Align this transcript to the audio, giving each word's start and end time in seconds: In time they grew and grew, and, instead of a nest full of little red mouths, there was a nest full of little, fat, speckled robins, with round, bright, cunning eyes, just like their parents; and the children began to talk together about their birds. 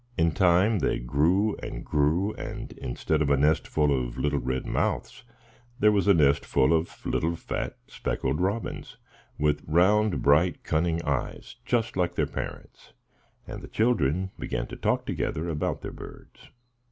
In 0.17 0.31
time 0.31 0.79
they 0.79 0.97
grew 0.97 1.55
and 1.57 1.85
grew, 1.85 2.33
and, 2.33 2.71
instead 2.79 3.21
of 3.21 3.29
a 3.29 3.37
nest 3.37 3.67
full 3.67 3.95
of 3.95 4.17
little 4.17 4.39
red 4.39 4.65
mouths, 4.65 5.21
there 5.79 5.91
was 5.91 6.07
a 6.07 6.13
nest 6.15 6.43
full 6.43 6.73
of 6.73 7.05
little, 7.05 7.35
fat, 7.35 7.77
speckled 7.87 8.41
robins, 8.41 8.97
with 9.37 9.63
round, 9.67 10.23
bright, 10.23 10.63
cunning 10.63 11.03
eyes, 11.05 11.57
just 11.65 11.95
like 11.95 12.15
their 12.15 12.25
parents; 12.25 12.93
and 13.45 13.61
the 13.61 13.67
children 13.67 14.31
began 14.39 14.65
to 14.65 14.75
talk 14.75 15.05
together 15.05 15.47
about 15.47 15.81
their 15.81 15.91
birds. 15.91 16.49